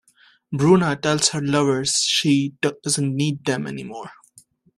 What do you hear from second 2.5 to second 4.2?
doesn't need them anymore.